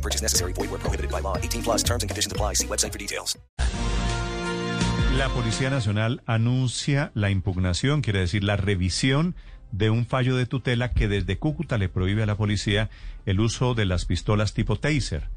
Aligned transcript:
No 0.00 0.02
purchase 0.02 0.22
necessary. 0.22 0.54
Void 0.54 0.70
where 0.70 0.80
prohibited 0.80 1.10
by 1.10 1.20
law. 1.20 1.36
18 1.36 1.62
plus 1.62 1.84
terms 1.84 2.02
and 2.02 2.08
conditions 2.08 2.32
apply. 2.32 2.54
See 2.54 2.66
website 2.66 2.92
for 2.92 2.98
details. 2.98 3.38
La 5.18 5.28
Policía 5.28 5.68
Nacional 5.68 6.22
anuncia 6.24 7.10
la 7.14 7.28
impugnación, 7.30 8.00
quiere 8.00 8.20
decir 8.20 8.42
la 8.42 8.56
revisión 8.56 9.34
de 9.70 9.90
un 9.90 10.06
fallo 10.06 10.34
de 10.36 10.46
tutela 10.46 10.92
que 10.92 11.08
desde 11.08 11.36
Cúcuta 11.36 11.76
le 11.76 11.90
prohíbe 11.90 12.22
a 12.22 12.26
la 12.26 12.36
policía 12.36 12.88
el 13.26 13.40
uso 13.40 13.74
de 13.74 13.84
las 13.84 14.06
pistolas 14.06 14.54
tipo 14.54 14.76
taser. 14.76 15.28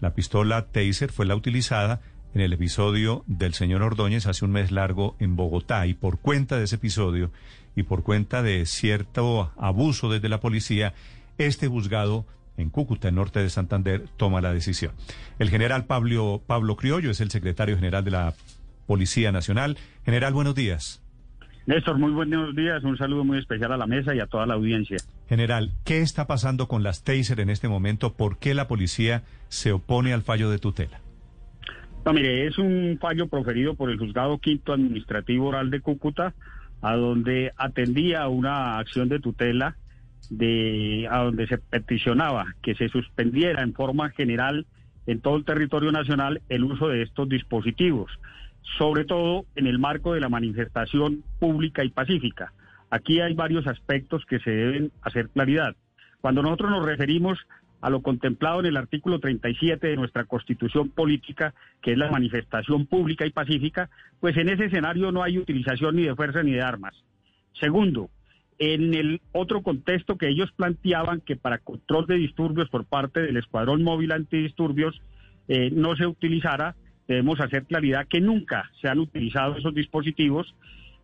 La 0.00 0.14
pistola 0.14 0.66
taser 0.66 1.10
fue 1.10 1.24
la 1.24 1.36
utilizada 1.36 2.02
en 2.34 2.42
el 2.42 2.52
episodio 2.52 3.24
del 3.26 3.54
señor 3.54 3.82
Ordóñez 3.82 4.26
hace 4.26 4.44
un 4.44 4.52
mes 4.52 4.72
largo 4.72 5.16
en 5.20 5.36
Bogotá 5.36 5.86
y 5.86 5.94
por 5.94 6.18
cuenta 6.18 6.58
de 6.58 6.64
ese 6.64 6.76
episodio 6.76 7.32
y 7.74 7.84
por 7.84 8.02
cuenta 8.02 8.42
de 8.42 8.66
cierto 8.66 9.52
abuso 9.56 10.10
desde 10.10 10.28
la 10.28 10.40
policía, 10.40 10.92
este 11.38 11.66
juzgado 11.66 12.26
en 12.60 12.70
Cúcuta, 12.70 13.08
en 13.08 13.16
norte 13.16 13.40
de 13.40 13.50
Santander, 13.50 14.04
toma 14.16 14.40
la 14.40 14.52
decisión. 14.52 14.92
El 15.38 15.50
general 15.50 15.86
Pablo, 15.86 16.42
Pablo 16.46 16.76
Criollo 16.76 17.10
es 17.10 17.20
el 17.20 17.30
secretario 17.30 17.76
general 17.76 18.04
de 18.04 18.10
la 18.10 18.34
Policía 18.86 19.32
Nacional. 19.32 19.76
General, 20.04 20.32
buenos 20.32 20.54
días. 20.54 21.02
Néstor, 21.66 21.98
muy 21.98 22.10
buenos 22.12 22.54
días. 22.56 22.82
Un 22.82 22.96
saludo 22.96 23.24
muy 23.24 23.38
especial 23.38 23.72
a 23.72 23.76
la 23.76 23.86
mesa 23.86 24.14
y 24.14 24.20
a 24.20 24.26
toda 24.26 24.46
la 24.46 24.54
audiencia. 24.54 24.96
General, 25.28 25.70
¿qué 25.84 26.00
está 26.00 26.26
pasando 26.26 26.66
con 26.66 26.82
las 26.82 27.04
taser 27.04 27.40
en 27.40 27.50
este 27.50 27.68
momento? 27.68 28.14
¿Por 28.14 28.38
qué 28.38 28.54
la 28.54 28.66
policía 28.66 29.22
se 29.48 29.72
opone 29.72 30.12
al 30.12 30.22
fallo 30.22 30.50
de 30.50 30.58
tutela? 30.58 31.00
No, 32.04 32.12
mire, 32.12 32.46
es 32.46 32.58
un 32.58 32.98
fallo 33.00 33.28
proferido 33.28 33.74
por 33.74 33.90
el 33.90 33.98
Juzgado 33.98 34.38
Quinto 34.38 34.72
Administrativo 34.72 35.48
Oral 35.48 35.70
de 35.70 35.80
Cúcuta, 35.80 36.34
a 36.80 36.96
donde 36.96 37.52
atendía 37.56 38.26
una 38.28 38.78
acción 38.78 39.08
de 39.08 39.20
tutela 39.20 39.76
de 40.30 41.08
a 41.10 41.24
donde 41.24 41.46
se 41.48 41.58
peticionaba 41.58 42.46
que 42.62 42.74
se 42.74 42.88
suspendiera 42.88 43.62
en 43.62 43.74
forma 43.74 44.10
general 44.10 44.64
en 45.06 45.20
todo 45.20 45.36
el 45.36 45.44
territorio 45.44 45.90
nacional 45.90 46.40
el 46.48 46.64
uso 46.64 46.88
de 46.88 47.02
estos 47.02 47.28
dispositivos, 47.28 48.10
sobre 48.78 49.04
todo 49.04 49.44
en 49.56 49.66
el 49.66 49.78
marco 49.78 50.14
de 50.14 50.20
la 50.20 50.28
manifestación 50.28 51.24
pública 51.40 51.84
y 51.84 51.90
pacífica. 51.90 52.52
Aquí 52.90 53.20
hay 53.20 53.34
varios 53.34 53.66
aspectos 53.66 54.24
que 54.26 54.38
se 54.38 54.50
deben 54.50 54.92
hacer 55.02 55.28
claridad. 55.30 55.76
Cuando 56.20 56.42
nosotros 56.42 56.70
nos 56.70 56.86
referimos 56.86 57.38
a 57.80 57.90
lo 57.90 58.02
contemplado 58.02 58.60
en 58.60 58.66
el 58.66 58.76
artículo 58.76 59.18
37 59.18 59.86
de 59.86 59.96
nuestra 59.96 60.24
Constitución 60.24 60.90
Política, 60.90 61.54
que 61.80 61.92
es 61.92 61.98
la 61.98 62.10
manifestación 62.10 62.86
pública 62.86 63.26
y 63.26 63.30
pacífica, 63.30 63.88
pues 64.20 64.36
en 64.36 64.48
ese 64.48 64.66
escenario 64.66 65.10
no 65.12 65.22
hay 65.22 65.38
utilización 65.38 65.96
ni 65.96 66.02
de 66.02 66.14
fuerza 66.14 66.42
ni 66.42 66.52
de 66.52 66.62
armas. 66.62 66.94
Segundo, 67.58 68.10
en 68.60 68.94
el 68.94 69.22
otro 69.32 69.62
contexto 69.62 70.18
que 70.18 70.28
ellos 70.28 70.52
planteaban 70.54 71.22
que 71.22 71.34
para 71.34 71.58
control 71.58 72.06
de 72.06 72.16
disturbios 72.16 72.68
por 72.68 72.84
parte 72.84 73.22
del 73.22 73.38
Escuadrón 73.38 73.82
Móvil 73.82 74.12
Antidisturbios 74.12 75.00
eh, 75.48 75.70
no 75.72 75.96
se 75.96 76.06
utilizara, 76.06 76.76
debemos 77.08 77.40
hacer 77.40 77.64
claridad 77.64 78.06
que 78.06 78.20
nunca 78.20 78.70
se 78.80 78.88
han 78.88 78.98
utilizado 78.98 79.56
esos 79.56 79.74
dispositivos 79.74 80.54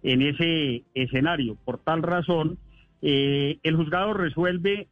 en 0.02 0.20
ese 0.20 0.84
escenario. 0.94 1.56
Por 1.64 1.78
tal 1.78 2.02
razón, 2.02 2.58
eh, 3.00 3.58
el 3.62 3.74
juzgado 3.74 4.12
resuelve 4.12 4.86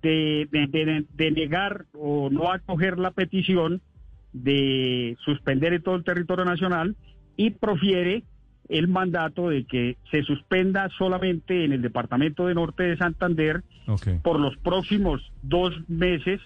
de, 0.00 0.48
de, 0.50 1.04
de, 1.12 1.30
negar 1.32 1.86
o 1.92 2.30
no 2.30 2.52
acoger 2.52 2.98
la 3.00 3.10
petición 3.10 3.82
de 4.32 5.16
suspender 5.24 5.74
en 5.74 5.82
todo 5.82 5.96
el 5.96 6.04
territorio 6.04 6.44
nacional 6.44 6.94
y 7.36 7.50
profiere 7.50 8.22
el 8.70 8.88
mandato 8.88 9.50
de 9.50 9.64
que 9.64 9.96
se 10.10 10.22
suspenda 10.22 10.88
solamente 10.96 11.64
en 11.64 11.72
el 11.72 11.82
departamento 11.82 12.46
de 12.46 12.54
Norte 12.54 12.84
de 12.84 12.96
Santander 12.96 13.62
Okay. 13.86 14.20
por 14.22 14.38
los 14.38 14.56
próximos 14.58 15.20
dos 15.42 15.74
meses 15.88 16.40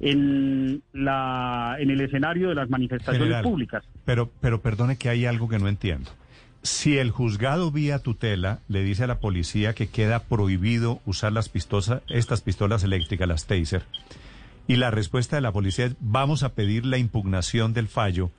en 0.00 0.82
la 0.92 1.76
en 1.78 1.90
el 1.90 2.00
escenario 2.00 2.48
de 2.48 2.56
las 2.56 2.68
manifestaciones 2.68 3.20
General, 3.20 3.44
públicas. 3.44 3.84
Pero, 4.04 4.32
pero 4.40 4.60
perdone 4.60 4.96
que 4.96 5.08
hay 5.08 5.24
algo 5.24 5.48
que 5.48 5.60
no 5.60 5.68
entiendo. 5.68 6.10
Si 6.62 6.98
el 6.98 7.10
juzgado 7.10 7.70
vía 7.70 8.00
tutela 8.00 8.58
le 8.66 8.82
dice 8.82 9.04
a 9.04 9.06
la 9.06 9.20
policía 9.20 9.74
que 9.74 9.88
queda 9.88 10.24
prohibido 10.24 11.00
usar 11.06 11.32
las 11.32 11.48
pistolas, 11.48 12.02
estas 12.08 12.40
pistolas 12.40 12.82
eléctricas, 12.82 13.28
las 13.28 13.46
taser, 13.46 13.84
y 14.66 14.76
la 14.76 14.90
respuesta 14.90 15.36
de 15.36 15.42
la 15.42 15.52
policía 15.52 15.86
es 15.86 15.96
vamos 16.00 16.42
a 16.42 16.54
pedir 16.54 16.84
la 16.84 16.98
impugnación 16.98 17.74
del 17.74 17.86
fallo 17.86 18.30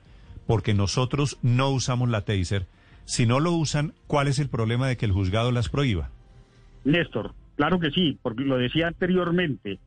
porque 0.46 0.74
nosotros 0.74 1.38
no 1.42 1.70
usamos 1.70 2.08
la 2.10 2.22
taser, 2.22 2.66
si 3.10 3.26
no 3.26 3.40
lo 3.40 3.50
usan, 3.50 3.92
¿cuál 4.06 4.28
es 4.28 4.38
el 4.38 4.48
problema 4.48 4.86
de 4.86 4.96
que 4.96 5.04
el 5.04 5.10
juzgado 5.10 5.50
las 5.50 5.68
prohíba? 5.68 6.10
Néstor, 6.84 7.34
claro 7.56 7.80
que 7.80 7.90
sí, 7.90 8.16
porque 8.22 8.44
lo 8.44 8.56
decía 8.56 8.86
anteriormente. 8.86 9.80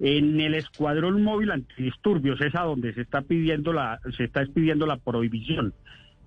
En 0.00 0.40
el 0.40 0.54
escuadrón 0.54 1.22
móvil 1.22 1.50
antidisturbios 1.50 2.40
es 2.40 2.54
a 2.54 2.62
donde 2.62 2.94
se 2.94 3.02
está 3.02 3.20
pidiendo 3.20 3.74
la 3.74 4.00
se 4.16 4.24
está 4.24 4.46
pidiendo 4.46 4.86
la 4.86 4.96
prohibición 4.96 5.74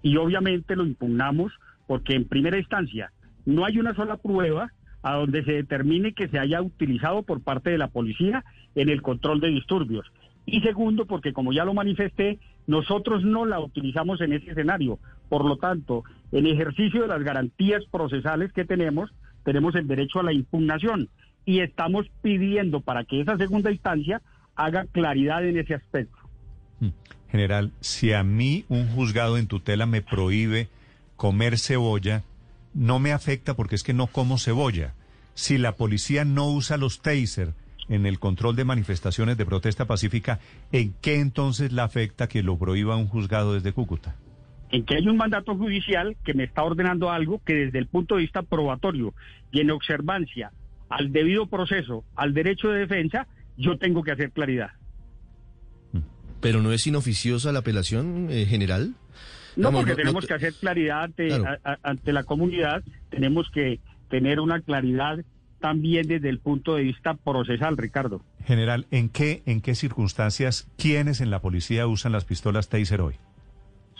y 0.03 0.17
obviamente 0.17 0.75
lo 0.75 0.85
impugnamos 0.85 1.51
porque 1.87 2.13
en 2.13 2.25
primera 2.25 2.59
instancia 2.59 3.11
no 3.47 3.65
hay 3.65 3.79
una 3.79 3.95
sola 3.95 4.17
prueba 4.17 4.71
a 5.01 5.15
donde 5.15 5.43
se 5.45 5.53
determine 5.53 6.13
que 6.13 6.27
se 6.27 6.37
haya 6.37 6.61
utilizado 6.61 7.23
por 7.23 7.41
parte 7.41 7.71
de 7.71 7.79
la 7.79 7.87
policía 7.87 8.45
en 8.75 8.89
el 8.89 9.01
control 9.01 9.39
de 9.39 9.47
disturbios. 9.47 10.05
Y 10.45 10.61
segundo, 10.61 11.07
porque 11.07 11.33
como 11.33 11.53
ya 11.53 11.65
lo 11.65 11.73
manifesté, 11.73 12.37
nosotros 12.67 13.23
no 13.23 13.45
la 13.45 13.59
utilizamos 13.59 14.21
en 14.21 14.33
ese 14.33 14.51
escenario. 14.51 14.99
Por 15.29 15.45
lo 15.45 15.57
tanto, 15.57 16.03
en 16.31 16.47
ejercicio 16.47 17.01
de 17.01 17.07
las 17.07 17.23
garantías 17.23 17.83
procesales 17.91 18.51
que 18.53 18.65
tenemos, 18.65 19.11
tenemos 19.43 19.75
el 19.75 19.87
derecho 19.87 20.19
a 20.19 20.23
la 20.23 20.33
impugnación 20.33 21.09
y 21.45 21.59
estamos 21.59 22.07
pidiendo 22.21 22.81
para 22.81 23.03
que 23.03 23.21
esa 23.21 23.37
segunda 23.37 23.71
instancia 23.71 24.21
haga 24.55 24.85
claridad 24.85 25.45
en 25.45 25.57
ese 25.57 25.75
aspecto. 25.75 26.17
General, 27.29 27.71
si 27.81 28.13
a 28.13 28.23
mí 28.23 28.65
un 28.69 28.87
juzgado 28.87 29.37
en 29.37 29.47
tutela 29.47 29.85
me 29.85 30.01
prohíbe 30.01 30.69
comer 31.15 31.57
cebolla, 31.59 32.23
no 32.73 32.99
me 32.99 33.11
afecta 33.11 33.55
porque 33.55 33.75
es 33.75 33.83
que 33.83 33.93
no 33.93 34.07
como 34.07 34.37
cebolla. 34.37 34.93
Si 35.33 35.57
la 35.57 35.75
policía 35.75 36.23
no 36.23 36.47
usa 36.47 36.77
los 36.77 37.01
taser 37.01 37.53
en 37.89 38.05
el 38.05 38.19
control 38.19 38.55
de 38.55 38.65
manifestaciones 38.65 39.37
de 39.37 39.45
protesta 39.45 39.85
pacífica, 39.85 40.39
¿en 40.71 40.93
qué 41.01 41.19
entonces 41.19 41.71
la 41.71 41.83
afecta 41.83 42.27
que 42.27 42.43
lo 42.43 42.57
prohíba 42.57 42.95
un 42.95 43.07
juzgado 43.07 43.53
desde 43.53 43.73
Cúcuta? 43.73 44.15
En 44.71 44.83
que 44.83 44.95
hay 44.95 45.07
un 45.07 45.17
mandato 45.17 45.55
judicial 45.55 46.17
que 46.23 46.33
me 46.33 46.43
está 46.43 46.63
ordenando 46.63 47.11
algo 47.11 47.41
que 47.45 47.53
desde 47.53 47.77
el 47.79 47.87
punto 47.87 48.15
de 48.15 48.21
vista 48.21 48.41
probatorio 48.41 49.13
y 49.51 49.59
en 49.61 49.71
observancia 49.71 50.51
al 50.89 51.11
debido 51.11 51.47
proceso, 51.47 52.03
al 52.15 52.33
derecho 52.33 52.69
de 52.69 52.79
defensa, 52.79 53.27
yo 53.57 53.77
tengo 53.77 54.03
que 54.03 54.11
hacer 54.11 54.31
claridad. 54.31 54.71
¿Pero 56.41 56.61
no 56.61 56.71
es 56.73 56.85
inoficiosa 56.85 57.51
la 57.51 57.59
apelación 57.59 58.27
eh, 58.29 58.45
general? 58.45 58.93
No, 59.55 59.69
Vamos, 59.69 59.81
porque 59.81 59.91
no- 59.91 59.97
tenemos 59.97 60.23
no- 60.23 60.27
que 60.27 60.33
hacer 60.33 60.53
claridad 60.53 61.03
ante, 61.03 61.27
Claro. 61.27 61.45
a- 61.63 61.71
a- 61.71 61.77
ante 61.83 62.11
la 62.13 62.23
comunidad, 62.23 62.83
tenemos 63.09 63.49
que 63.51 63.79
tener 64.09 64.39
una 64.39 64.59
claridad 64.61 65.19
también 65.65 66.07
desde 66.07 66.29
el 66.29 66.37
punto 66.37 66.75
de 66.75 66.83
vista 66.83 67.15
procesal, 67.15 67.75
Ricardo. 67.75 68.21
General, 68.45 68.85
¿en 68.91 69.09
qué, 69.09 69.41
en 69.47 69.61
qué 69.61 69.73
circunstancias, 69.73 70.69
quiénes 70.77 71.21
en 71.21 71.31
la 71.31 71.41
policía 71.41 71.87
usan 71.87 72.11
las 72.11 72.23
pistolas 72.23 72.69
taser 72.69 73.01
hoy? 73.01 73.15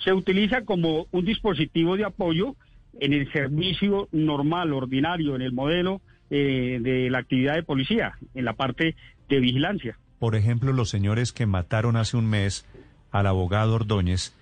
Se 0.03 0.14
utiliza 0.14 0.62
como 0.62 1.08
un 1.09 1.26
dispositivo 1.26 1.97
de 1.97 2.06
apoyo 2.06 2.56
en 3.00 3.14
el 3.14 3.32
servicio 3.32 4.08
normal, 4.12 4.73
ordinario, 4.73 5.35
en 5.35 5.41
el 5.41 5.53
modelo 5.53 6.02
eh, 6.29 6.78
de 6.84 7.09
la 7.09 7.17
actividad 7.17 7.56
de 7.56 7.64
policía, 7.64 8.14
en 8.35 8.46
la 8.46 8.53
parte 8.53 8.96
de 9.28 9.40
vigilancia. 9.40 9.97
Por 10.20 10.35
ejemplo, 10.35 10.72
los 10.72 10.91
señores 10.91 11.34
que 11.34 11.47
mataron 11.47 11.96
hace 11.96 12.16
un 12.16 12.29
mes 12.29 12.68
al 13.09 13.26
abogado 13.26 13.73
Ordóñez, 13.73 14.35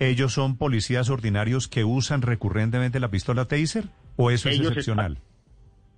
¿ellos 0.00 0.32
son 0.32 0.56
policías 0.56 1.10
ordinarios 1.10 1.68
que 1.68 1.84
usan 1.84 2.22
recurrentemente 2.22 2.98
la 2.98 3.12
pistola 3.12 3.44
taser 3.44 3.84
o 4.16 4.32
eso 4.32 4.48
es 4.48 4.58
excepcional? 4.58 5.18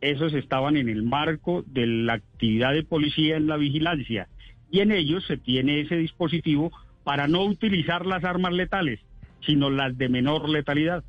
Esos 0.01 0.35
estaban 0.35 0.77
en 0.77 0.89
el 0.89 1.03
marco 1.03 1.65
de 1.67 1.87
la 1.87 2.15
actividad 2.15 2.73
de 2.73 2.83
policía 2.85 3.37
en 3.37 3.47
la 3.47 3.57
vigilancia 3.57 4.29
y 4.71 4.81
en 4.81 4.93
ellos 4.93 5.25
se 5.27 5.37
tiene 5.37 5.81
ese 5.81 5.97
dispositivo 5.97 6.71
para 7.05 7.29
no 7.29 7.45
utilizar 7.45 8.05
las 8.05 8.25
armas 8.25 8.53
letales, 8.53 9.01
sino 9.45 9.71
las 9.71 9.97
de 9.97 10.09
menor 10.09 10.49
letalidad. 10.49 11.03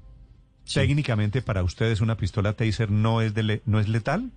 Técnicamente 0.71 1.41
para 1.41 1.63
ustedes 1.63 2.01
una 2.01 2.17
pistola 2.17 2.53
taser 2.53 2.91
no 2.91 3.21
es 3.21 3.33
de 3.33 3.43
le- 3.43 3.61
no 3.65 3.79
es 3.79 3.87
letal? 3.89 4.31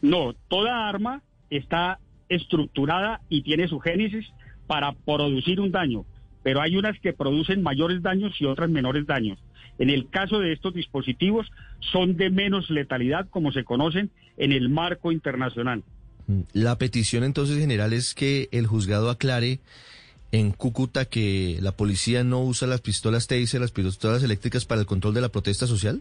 No, 0.00 0.34
toda 0.48 0.88
arma 0.88 1.22
está 1.50 1.98
estructurada 2.28 3.20
y 3.28 3.42
tiene 3.42 3.68
su 3.68 3.78
génesis 3.80 4.26
para 4.66 4.92
producir 4.92 5.60
un 5.60 5.70
daño. 5.72 6.04
pero 6.44 6.60
hay 6.60 6.76
unas 6.76 6.98
que 6.98 7.12
producen 7.12 7.62
mayores 7.62 8.02
daños 8.02 8.32
y 8.40 8.46
otras 8.46 8.68
menores 8.68 9.06
daños. 9.06 9.38
En 9.82 9.90
el 9.90 10.08
caso 10.08 10.38
de 10.38 10.52
estos 10.52 10.74
dispositivos, 10.74 11.50
son 11.80 12.16
de 12.16 12.30
menos 12.30 12.70
letalidad, 12.70 13.28
como 13.28 13.50
se 13.50 13.64
conocen 13.64 14.12
en 14.36 14.52
el 14.52 14.68
marco 14.68 15.10
internacional. 15.10 15.82
La 16.52 16.78
petición 16.78 17.24
entonces 17.24 17.58
general 17.58 17.92
es 17.92 18.14
que 18.14 18.48
el 18.52 18.68
juzgado 18.68 19.10
aclare 19.10 19.58
en 20.30 20.52
Cúcuta 20.52 21.06
que 21.06 21.58
la 21.60 21.72
policía 21.72 22.22
no 22.22 22.44
usa 22.44 22.68
las 22.68 22.80
pistolas 22.80 23.26
Taser, 23.26 23.60
las 23.60 23.72
pistolas 23.72 24.22
eléctricas 24.22 24.66
para 24.66 24.82
el 24.82 24.86
control 24.86 25.14
de 25.14 25.20
la 25.20 25.30
protesta 25.30 25.66
social. 25.66 26.00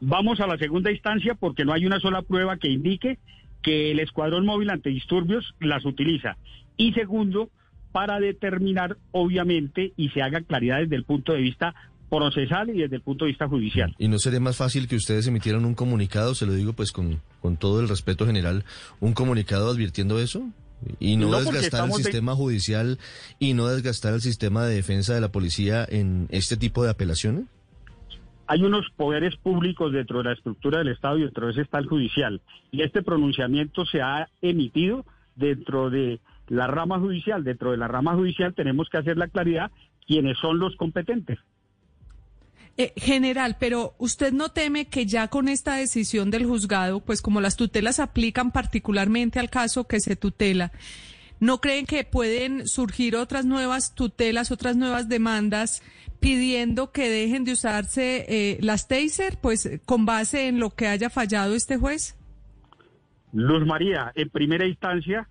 Vamos 0.00 0.38
a 0.38 0.46
la 0.46 0.56
segunda 0.56 0.92
instancia 0.92 1.34
porque 1.34 1.64
no 1.64 1.72
hay 1.72 1.86
una 1.86 1.98
sola 1.98 2.22
prueba 2.22 2.58
que 2.58 2.68
indique 2.68 3.18
que 3.60 3.90
el 3.90 3.98
Escuadrón 3.98 4.46
Móvil 4.46 4.70
Antidisturbios 4.70 5.56
las 5.58 5.84
utiliza. 5.84 6.36
Y 6.76 6.92
segundo, 6.92 7.50
para 7.90 8.20
determinar, 8.20 8.98
obviamente, 9.10 9.94
y 9.96 10.10
se 10.10 10.22
haga 10.22 10.42
claridad 10.42 10.78
desde 10.78 10.94
el 10.94 11.02
punto 11.02 11.32
de 11.32 11.40
vista 11.40 11.74
procesal 12.10 12.68
y 12.70 12.80
desde 12.80 12.96
el 12.96 13.02
punto 13.02 13.24
de 13.24 13.30
vista 13.30 13.48
judicial. 13.48 13.94
¿Y 13.98 14.08
no 14.08 14.18
sería 14.18 14.40
más 14.40 14.56
fácil 14.56 14.88
que 14.88 14.96
ustedes 14.96 15.26
emitieran 15.26 15.64
un 15.64 15.74
comunicado, 15.74 16.34
se 16.34 16.44
lo 16.44 16.52
digo 16.52 16.72
pues 16.74 16.92
con, 16.92 17.20
con 17.40 17.56
todo 17.56 17.80
el 17.80 17.88
respeto 17.88 18.26
general, 18.26 18.64
un 19.00 19.14
comunicado 19.14 19.70
advirtiendo 19.70 20.18
eso? 20.18 20.42
Y 20.98 21.16
no, 21.16 21.30
desgastar 21.38 21.84
el 21.84 21.90
de- 21.90 21.96
sistema 21.96 22.34
judicial 22.34 22.98
y 23.38 23.52
no 23.54 23.66
desgastar 23.68 24.14
el 24.14 24.20
sistema 24.22 24.64
de 24.64 24.74
defensa 24.74 25.14
de 25.14 25.20
la 25.20 25.30
policía 25.30 25.86
en 25.88 26.26
este 26.30 26.56
tipo 26.56 26.82
de 26.84 26.90
apelaciones? 26.90 27.44
hay 28.52 28.64
unos 28.64 28.84
poderes 28.96 29.36
públicos 29.36 29.92
dentro 29.92 30.18
de 30.18 30.24
la 30.24 30.32
estructura 30.32 30.78
del 30.78 30.88
Estado 30.88 31.18
y 31.18 31.22
dentro 31.22 31.46
de 31.46 31.52
ese 31.52 31.60
está 31.60 31.78
el 31.78 31.86
judicial. 31.86 32.40
Y 32.72 32.82
este 32.82 33.00
pronunciamiento 33.00 33.86
se 33.86 34.02
ha 34.02 34.28
emitido 34.42 35.04
dentro 35.36 35.88
de 35.88 36.18
la 36.48 36.66
rama 36.66 36.98
judicial. 36.98 37.44
Dentro 37.44 37.70
de 37.70 37.76
la 37.76 37.86
rama 37.86 38.14
judicial 38.16 38.52
tenemos 38.52 38.88
que 38.90 38.98
hacer 38.98 39.16
la 39.18 39.28
claridad 39.28 39.70
quiénes 40.04 40.36
son 40.38 40.58
los 40.58 40.74
competentes. 40.74 41.38
Eh, 42.82 42.94
general, 42.96 43.58
pero 43.60 43.92
usted 43.98 44.32
no 44.32 44.52
teme 44.52 44.86
que 44.86 45.04
ya 45.04 45.28
con 45.28 45.50
esta 45.50 45.74
decisión 45.74 46.30
del 46.30 46.46
juzgado, 46.46 47.00
pues 47.00 47.20
como 47.20 47.42
las 47.42 47.56
tutelas 47.56 48.00
aplican 48.00 48.52
particularmente 48.52 49.38
al 49.38 49.50
caso 49.50 49.86
que 49.86 50.00
se 50.00 50.16
tutela, 50.16 50.72
¿no 51.40 51.60
creen 51.60 51.84
que 51.84 52.04
pueden 52.04 52.66
surgir 52.66 53.16
otras 53.16 53.44
nuevas 53.44 53.94
tutelas, 53.94 54.50
otras 54.50 54.76
nuevas 54.76 55.10
demandas 55.10 55.82
pidiendo 56.20 56.90
que 56.90 57.10
dejen 57.10 57.44
de 57.44 57.52
usarse 57.52 58.24
eh, 58.30 58.56
las 58.62 58.88
taser, 58.88 59.36
pues 59.42 59.68
con 59.84 60.06
base 60.06 60.48
en 60.48 60.58
lo 60.58 60.70
que 60.70 60.86
haya 60.86 61.10
fallado 61.10 61.54
este 61.54 61.76
juez? 61.76 62.16
Luz 63.34 63.66
María, 63.66 64.10
en 64.14 64.30
primera 64.30 64.66
instancia, 64.66 65.28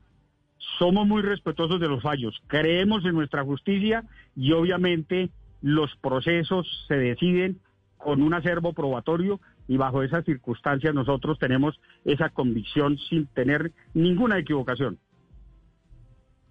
somos 0.78 1.08
muy 1.08 1.24
respetuosos 1.24 1.80
de 1.80 1.88
los 1.88 2.04
fallos, 2.04 2.40
creemos 2.46 3.04
en 3.06 3.16
nuestra 3.16 3.44
justicia 3.44 4.04
y 4.36 4.52
obviamente 4.52 5.32
los 5.62 5.96
procesos 5.98 6.68
se 6.88 6.96
deciden 6.96 7.60
con 7.98 8.22
un 8.22 8.34
acervo 8.34 8.74
probatorio 8.74 9.40
y 9.68 9.78
bajo 9.78 10.02
esas 10.04 10.26
circunstancias 10.26 10.94
nosotros 10.96 11.38
tenemos 11.38 11.80
esa 12.06 12.30
convicción 12.30 12.98
sin 12.98 13.28
tener 13.28 13.72
ninguna 13.94 14.40
equivocación. 14.40 14.98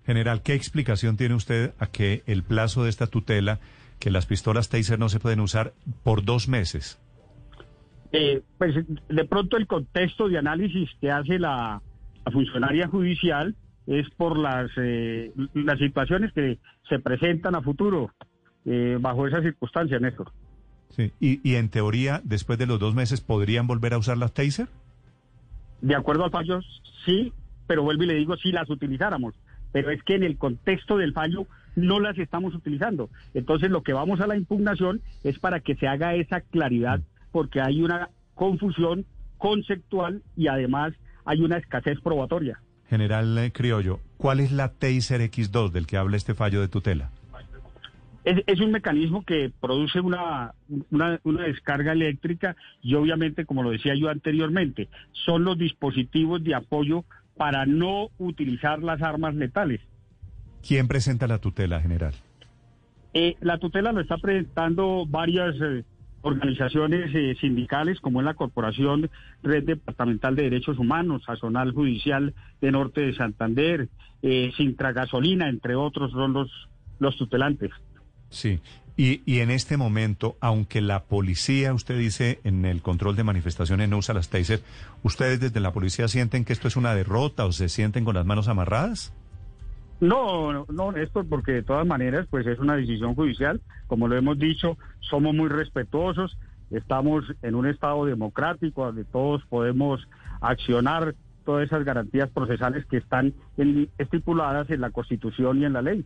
General, 0.04 0.42
¿qué 0.42 0.54
explicación 0.54 1.16
tiene 1.16 1.34
usted 1.34 1.74
a 1.78 1.86
que 1.86 2.22
el 2.26 2.42
plazo 2.42 2.84
de 2.84 2.90
esta 2.90 3.06
tutela, 3.06 3.60
que 3.98 4.10
las 4.10 4.26
pistolas 4.26 4.68
Taser 4.68 4.98
no 4.98 5.08
se 5.08 5.20
pueden 5.20 5.40
usar 5.40 5.72
por 6.02 6.24
dos 6.24 6.48
meses? 6.48 7.00
Eh, 8.12 8.42
pues 8.56 8.74
de 9.08 9.24
pronto 9.24 9.56
el 9.56 9.66
contexto 9.66 10.28
de 10.28 10.38
análisis 10.38 10.88
que 11.00 11.10
hace 11.10 11.38
la, 11.38 11.82
la 12.24 12.32
funcionaria 12.32 12.88
judicial 12.88 13.54
es 13.86 14.08
por 14.10 14.38
las, 14.38 14.70
eh, 14.76 15.32
las 15.54 15.78
situaciones 15.78 16.32
que 16.32 16.58
se 16.88 16.98
presentan 16.98 17.54
a 17.54 17.62
futuro 17.62 18.12
eh, 18.70 18.98
bajo 19.00 19.26
esas 19.26 19.42
circunstancias, 19.42 20.00
Néstor. 20.00 20.30
Sí. 20.90 21.12
Y, 21.20 21.40
y 21.48 21.56
en 21.56 21.70
teoría, 21.70 22.20
después 22.22 22.58
de 22.58 22.66
los 22.66 22.78
dos 22.78 22.94
meses, 22.94 23.20
¿podrían 23.22 23.66
volver 23.66 23.94
a 23.94 23.98
usar 23.98 24.18
las 24.18 24.34
Taser? 24.34 24.68
De 25.80 25.94
acuerdo 25.94 26.24
al 26.24 26.30
fallo, 26.30 26.60
sí, 27.06 27.32
pero 27.66 27.82
vuelvo 27.82 28.02
y 28.02 28.06
le 28.06 28.14
digo 28.14 28.36
si 28.36 28.52
las 28.52 28.68
utilizáramos. 28.68 29.34
Pero 29.72 29.90
es 29.90 30.02
que 30.02 30.16
en 30.16 30.22
el 30.22 30.36
contexto 30.36 30.98
del 30.98 31.14
fallo 31.14 31.46
no 31.76 31.98
las 31.98 32.18
estamos 32.18 32.54
utilizando. 32.54 33.08
Entonces 33.32 33.70
lo 33.70 33.82
que 33.82 33.92
vamos 33.92 34.20
a 34.20 34.26
la 34.26 34.36
impugnación 34.36 35.00
es 35.24 35.38
para 35.38 35.60
que 35.60 35.76
se 35.76 35.86
haga 35.86 36.14
esa 36.14 36.40
claridad, 36.42 37.00
porque 37.32 37.60
hay 37.60 37.82
una 37.82 38.10
confusión 38.34 39.06
conceptual 39.38 40.22
y 40.36 40.48
además 40.48 40.92
hay 41.24 41.40
una 41.40 41.56
escasez 41.56 42.00
probatoria. 42.00 42.60
General 42.88 43.38
eh, 43.38 43.52
Criollo, 43.52 44.00
¿cuál 44.16 44.40
es 44.40 44.52
la 44.52 44.72
Taser 44.72 45.20
X2 45.20 45.70
del 45.70 45.86
que 45.86 45.96
habla 45.96 46.16
este 46.16 46.34
fallo 46.34 46.60
de 46.60 46.68
tutela? 46.68 47.10
Es, 48.28 48.42
es 48.46 48.60
un 48.60 48.72
mecanismo 48.72 49.24
que 49.24 49.50
produce 49.58 50.00
una, 50.00 50.52
una, 50.90 51.18
una 51.24 51.44
descarga 51.44 51.92
eléctrica 51.92 52.56
y 52.82 52.94
obviamente, 52.94 53.46
como 53.46 53.62
lo 53.62 53.70
decía 53.70 53.94
yo 53.94 54.10
anteriormente, 54.10 54.88
son 55.12 55.44
los 55.44 55.56
dispositivos 55.56 56.44
de 56.44 56.54
apoyo 56.54 57.04
para 57.38 57.64
no 57.64 58.10
utilizar 58.18 58.82
las 58.82 59.00
armas 59.00 59.34
letales. 59.34 59.80
¿Quién 60.66 60.88
presenta 60.88 61.26
la 61.26 61.38
tutela, 61.38 61.80
general? 61.80 62.12
Eh, 63.14 63.36
la 63.40 63.56
tutela 63.56 63.92
lo 63.92 64.00
está 64.02 64.18
presentando 64.18 65.06
varias 65.06 65.54
eh, 65.62 65.84
organizaciones 66.20 67.10
eh, 67.14 67.34
sindicales, 67.40 67.98
como 68.00 68.20
es 68.20 68.26
la 68.26 68.34
Corporación 68.34 69.08
Red 69.42 69.64
Departamental 69.64 70.36
de 70.36 70.42
Derechos 70.42 70.78
Humanos, 70.78 71.22
Azonal 71.28 71.72
Judicial 71.72 72.34
de 72.60 72.70
Norte 72.72 73.00
de 73.00 73.14
Santander, 73.14 73.88
eh, 74.20 74.52
Sintra 74.56 74.92
Gasolina, 74.92 75.48
entre 75.48 75.76
otros, 75.76 76.10
son 76.12 76.34
los, 76.34 76.50
los 76.98 77.16
tutelantes. 77.16 77.70
Sí. 78.30 78.60
Y, 78.96 79.22
y 79.26 79.40
en 79.40 79.50
este 79.52 79.76
momento, 79.76 80.36
aunque 80.40 80.80
la 80.80 81.04
policía, 81.04 81.72
usted 81.72 81.96
dice, 81.98 82.40
en 82.42 82.64
el 82.64 82.82
control 82.82 83.14
de 83.14 83.22
manifestaciones 83.22 83.88
no 83.88 83.98
usa 83.98 84.12
las 84.14 84.28
Taser, 84.28 84.60
¿ustedes 85.04 85.38
desde 85.38 85.60
la 85.60 85.72
policía 85.72 86.08
sienten 86.08 86.44
que 86.44 86.52
esto 86.52 86.66
es 86.66 86.76
una 86.76 86.94
derrota 86.94 87.44
o 87.44 87.52
se 87.52 87.68
sienten 87.68 88.04
con 88.04 88.16
las 88.16 88.26
manos 88.26 88.48
amarradas? 88.48 89.12
No, 90.00 90.52
no, 90.52 90.66
no, 90.68 90.92
Néstor, 90.92 91.26
porque 91.28 91.52
de 91.52 91.62
todas 91.62 91.86
maneras, 91.86 92.26
pues 92.30 92.46
es 92.46 92.58
una 92.58 92.76
decisión 92.76 93.14
judicial. 93.14 93.60
Como 93.86 94.06
lo 94.08 94.16
hemos 94.16 94.38
dicho, 94.38 94.76
somos 95.00 95.34
muy 95.34 95.48
respetuosos, 95.48 96.36
estamos 96.70 97.24
en 97.42 97.54
un 97.54 97.66
Estado 97.66 98.04
democrático 98.04 98.84
donde 98.86 99.04
todos 99.04 99.42
podemos 99.48 100.06
accionar 100.40 101.14
todas 101.44 101.66
esas 101.66 101.84
garantías 101.84 102.28
procesales 102.30 102.84
que 102.86 102.98
están 102.98 103.32
en- 103.56 103.88
estipuladas 103.98 104.68
en 104.70 104.80
la 104.80 104.90
Constitución 104.90 105.60
y 105.60 105.64
en 105.64 105.72
la 105.72 105.82
ley. 105.82 106.04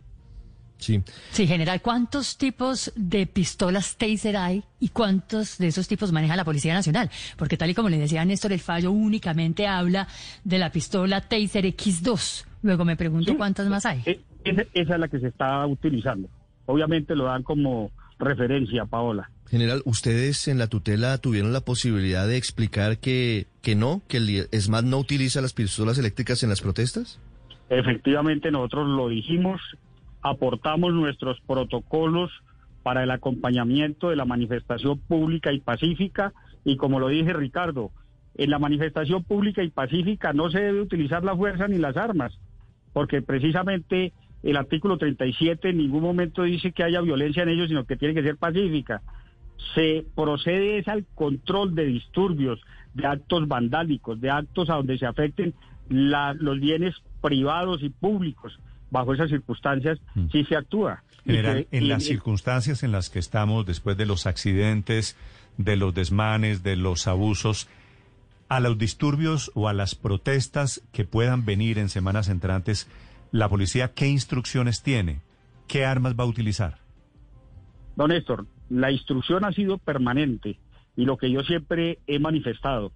Sí. 0.83 1.01
Sí, 1.31 1.47
general, 1.47 1.81
¿cuántos 1.81 2.37
tipos 2.37 2.91
de 2.95 3.25
pistolas 3.25 3.95
Taser 3.95 4.35
hay 4.37 4.63
y 4.79 4.89
cuántos 4.89 5.57
de 5.57 5.67
esos 5.67 5.87
tipos 5.87 6.11
maneja 6.11 6.35
la 6.35 6.43
Policía 6.43 6.73
Nacional? 6.73 7.09
Porque 7.37 7.55
tal 7.57 7.69
y 7.69 7.73
como 7.73 7.89
le 7.89 7.97
decía 7.97 8.25
Néstor, 8.25 8.51
el 8.51 8.59
fallo 8.59 8.91
únicamente 8.91 9.65
habla 9.67 10.07
de 10.43 10.59
la 10.59 10.71
pistola 10.71 11.21
Taser 11.21 11.65
X2. 11.65 12.45
Luego 12.63 12.83
me 12.85 12.95
pregunto 12.97 13.31
Sí. 13.31 13.37
cuántas 13.37 13.67
más 13.67 13.85
hay. 13.85 14.01
E- 14.05 14.19
Esa, 14.43 14.63
esa 14.73 14.93
es 14.95 14.99
la 14.99 15.07
que 15.07 15.19
se 15.19 15.27
está 15.27 15.65
utilizando. 15.65 16.27
Obviamente 16.65 17.15
lo 17.15 17.25
dan 17.25 17.43
como 17.43 17.91
referencia, 18.19 18.85
Paola. 18.85 19.29
General, 19.49 19.81
¿ustedes 19.85 20.47
en 20.47 20.57
la 20.57 20.67
tutela 20.67 21.17
tuvieron 21.17 21.53
la 21.53 21.61
posibilidad 21.61 22.27
de 22.27 22.37
explicar 22.37 22.97
que, 22.97 23.47
que 23.61 23.75
no, 23.75 24.01
que 24.07 24.17
el 24.17 24.47
ESMAD 24.51 24.83
no 24.83 24.97
utiliza 24.97 25.39
las 25.41 25.53
pistolas 25.53 25.97
eléctricas 25.97 26.43
en 26.43 26.49
las 26.49 26.59
protestas? 26.61 27.19
Efectivamente, 27.69 28.51
nosotros 28.51 28.87
lo 28.89 29.09
dijimos, 29.09 29.61
aportamos 30.23 30.93
nuestros 30.93 31.39
protocolos 31.41 32.31
para 32.81 33.03
el 33.03 33.11
acompañamiento 33.11 34.09
de 34.09 34.15
la 34.15 34.25
manifestación 34.25 34.99
pública 34.99 35.51
y 35.51 35.59
pacífica 35.59 36.33
y 36.65 36.77
como 36.77 36.99
lo 36.99 37.09
dije 37.09 37.33
Ricardo, 37.33 37.91
en 38.35 38.49
la 38.49 38.59
manifestación 38.59 39.23
pública 39.23 39.63
y 39.63 39.69
pacífica 39.69 40.33
no 40.33 40.49
se 40.49 40.59
debe 40.59 40.81
utilizar 40.81 41.23
la 41.23 41.35
fuerza 41.35 41.67
ni 41.67 41.77
las 41.77 41.97
armas, 41.97 42.37
porque 42.93 43.21
precisamente 43.21 44.13
el 44.41 44.57
artículo 44.57 44.97
37 44.97 45.69
en 45.69 45.77
ningún 45.77 46.03
momento 46.03 46.43
dice 46.43 46.71
que 46.71 46.83
haya 46.83 47.01
violencia 47.01 47.43
en 47.43 47.49
ellos, 47.49 47.69
sino 47.69 47.85
que 47.85 47.95
tiene 47.95 48.13
que 48.13 48.23
ser 48.23 48.37
pacífica. 48.37 49.01
Se 49.75 50.05
procede 50.15 50.79
es 50.79 50.87
al 50.87 51.05
control 51.15 51.75
de 51.75 51.85
disturbios, 51.85 52.59
de 52.93 53.07
actos 53.07 53.47
vandálicos, 53.47 54.19
de 54.19 54.29
actos 54.29 54.69
a 54.69 54.75
donde 54.75 54.97
se 54.97 55.05
afecten 55.05 55.53
los 55.89 56.59
bienes 56.59 56.95
privados 57.21 57.83
y 57.83 57.89
públicos. 57.89 58.59
Bajo 58.93 59.13
esas 59.15 59.29
circunstancias 59.31 59.99
Mm. 60.13 60.27
sí 60.31 60.45
se 60.45 60.55
actúa. 60.55 61.03
General, 61.25 61.65
se- 61.71 61.77
en 61.77 61.83
y- 61.85 61.87
las 61.87 62.03
y- 62.03 62.07
circunstancias 62.09 62.83
en 62.83 62.91
las 62.91 63.09
que 63.09 63.17
estamos 63.17 63.65
después 63.65 63.97
de 63.97 64.05
los 64.05 64.27
accidentes, 64.27 65.17
de 65.57 65.75
los 65.77 65.95
desmanes, 65.95 66.61
de 66.61 66.75
los 66.75 67.07
abusos, 67.07 67.67
a 68.49 68.59
los 68.59 68.77
disturbios 68.77 69.51
o 69.55 69.67
a 69.67 69.73
las 69.73 69.95
protestas 69.95 70.83
que 70.91 71.05
puedan 71.05 71.43
venir 71.43 71.79
en 71.79 71.89
semanas 71.89 72.29
entrantes, 72.29 72.87
la 73.31 73.49
policía, 73.49 73.93
¿qué 73.95 74.07
instrucciones 74.07 74.83
tiene? 74.83 75.21
¿Qué 75.67 75.85
armas 75.85 76.13
va 76.13 76.23
a 76.25 76.27
utilizar? 76.27 76.77
Don 77.95 78.09
Néstor, 78.09 78.45
la 78.69 78.91
instrucción 78.91 79.43
ha 79.43 79.51
sido 79.53 79.79
permanente 79.79 80.59
y 80.95 81.05
lo 81.05 81.17
que 81.17 81.31
yo 81.31 81.41
siempre 81.41 81.97
he 82.05 82.19
manifestado, 82.19 82.91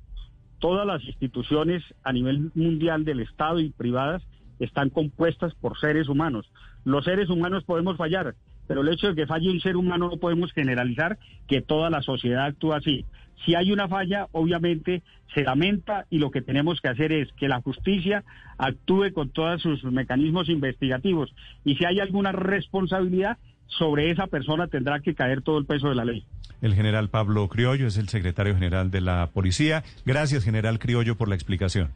todas 0.60 0.86
las 0.86 1.04
instituciones 1.04 1.84
a 2.04 2.14
nivel 2.14 2.52
mundial 2.54 3.04
del 3.04 3.22
Estado 3.22 3.60
y 3.60 3.70
privadas 3.72 4.22
están 4.60 4.90
compuestas 4.90 5.54
por 5.56 5.80
seres 5.80 6.10
humanos. 6.10 6.50
Los 6.84 7.06
seres 7.06 7.30
humanos 7.30 7.64
podemos 7.64 7.98
fallar, 7.98 8.36
pero 8.68 8.82
el 8.82 8.90
hecho 8.90 9.08
de 9.08 9.16
que 9.16 9.28
falle 9.28 9.50
un 9.50 9.62
ser 9.62 9.78
humano 9.78 10.10
no 10.10 10.18
podemos 10.18 10.52
generalizar 10.54 11.18
que 11.48 11.62
toda 11.62 11.90
la 11.90 12.02
sociedad 12.02 12.46
actúa 12.46 12.78
así. 12.78 13.06
Si 13.46 13.56
hay 13.56 13.72
una 13.72 13.88
falla, 13.88 14.28
obviamente 14.32 15.04
se 15.34 15.44
lamenta 15.44 16.06
y 16.10 16.20
lo 16.20 16.32
que 16.32 16.42
tenemos 16.42 16.82
que 16.82 16.88
hacer 16.88 17.12
es 17.12 17.32
que 17.34 17.48
la 17.48 17.62
justicia 17.62 18.24
actúe 18.58 19.14
con 19.14 19.30
todos 19.30 19.62
sus 19.62 19.84
mecanismos 19.84 20.50
investigativos 20.50 21.34
y 21.64 21.76
si 21.76 21.86
hay 21.86 22.00
alguna 22.00 22.32
responsabilidad, 22.32 23.38
sobre 23.68 24.12
esa 24.12 24.28
persona 24.28 24.68
tendrá 24.68 25.02
que 25.02 25.14
caer 25.14 25.42
todo 25.42 25.58
el 25.58 25.66
peso 25.66 25.90
de 25.90 25.96
la 25.96 26.06
ley. 26.06 26.26
El 26.62 26.74
general 26.74 27.10
Pablo 27.10 27.48
Criollo 27.48 27.88
es 27.88 27.98
el 27.98 28.08
secretario 28.08 28.56
general 28.56 28.90
de 28.90 29.02
la 29.02 29.30
policía. 29.32 29.84
Gracias, 30.06 30.44
general 30.44 30.80
Criollo, 30.80 31.16
por 31.16 31.30
la 31.30 31.36
explicación. 31.36 31.90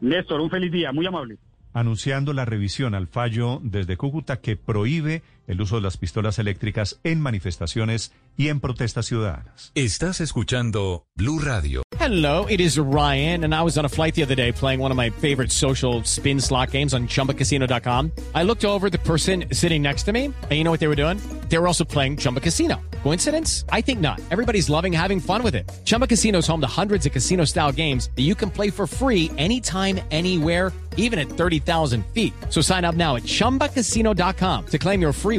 Néstor, 0.00 0.40
un 0.40 0.50
feliz 0.50 0.72
día, 0.72 0.90
muy 0.90 1.06
amable. 1.06 1.36
Anunciando 1.74 2.32
la 2.32 2.44
revisión 2.44 2.94
al 2.94 3.06
fallo 3.06 3.60
desde 3.62 3.96
Cúcuta 3.96 4.40
que 4.40 4.56
prohíbe 4.56 5.22
el 5.52 5.60
uso 5.60 5.76
de 5.76 5.82
las 5.82 5.96
pistolas 5.96 6.38
eléctricas 6.38 6.98
en 7.04 7.20
manifestaciones 7.20 8.12
y 8.36 8.48
en 8.48 8.60
protestas 8.60 9.06
ciudadanas. 9.06 9.70
Estás 9.74 10.20
escuchando 10.20 11.06
Blue 11.16 11.38
Radio. 11.38 11.82
Hello, 11.98 12.46
it 12.48 12.60
is 12.60 12.78
Ryan, 12.78 13.44
and 13.44 13.54
I 13.54 13.62
was 13.62 13.78
on 13.78 13.84
a 13.84 13.88
flight 13.88 14.14
the 14.16 14.24
other 14.24 14.34
day 14.34 14.50
playing 14.50 14.80
one 14.80 14.90
of 14.90 14.96
my 14.96 15.10
favorite 15.10 15.52
social 15.52 16.02
spin 16.04 16.40
slot 16.40 16.72
games 16.72 16.94
on 16.94 17.06
chumbacasino.com. 17.06 18.10
I 18.34 18.42
looked 18.42 18.64
over 18.64 18.90
the 18.90 18.98
person 18.98 19.44
sitting 19.52 19.82
next 19.82 20.04
to 20.04 20.12
me, 20.12 20.24
and 20.24 20.52
you 20.52 20.64
know 20.64 20.72
what 20.72 20.80
they 20.80 20.88
were 20.88 20.96
doing? 20.96 21.18
They 21.48 21.58
were 21.58 21.68
also 21.68 21.84
playing 21.84 22.16
Chumba 22.16 22.40
Casino. 22.40 22.80
Coincidence? 23.04 23.64
I 23.68 23.82
think 23.82 24.00
not. 24.00 24.20
Everybody's 24.32 24.68
loving 24.68 24.92
having 24.92 25.20
fun 25.20 25.44
with 25.44 25.54
it. 25.54 25.70
Chumba 25.84 26.08
Casino 26.08 26.38
is 26.38 26.46
home 26.46 26.60
to 26.60 26.66
hundreds 26.66 27.06
of 27.06 27.12
casino 27.12 27.44
style 27.44 27.70
games 27.70 28.10
that 28.16 28.22
you 28.22 28.34
can 28.34 28.50
play 28.50 28.70
for 28.70 28.86
free 28.86 29.30
anytime, 29.38 30.00
anywhere, 30.10 30.72
even 30.96 31.18
at 31.20 31.28
30,000 31.28 32.04
feet. 32.06 32.32
So 32.48 32.60
sign 32.60 32.84
up 32.84 32.96
now 32.96 33.14
at 33.16 33.22
chumbacasino.com 33.22 34.66
to 34.66 34.78
claim 34.78 35.00
your 35.00 35.12
free 35.12 35.38